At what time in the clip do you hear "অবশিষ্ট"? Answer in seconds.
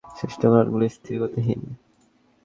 0.07-0.41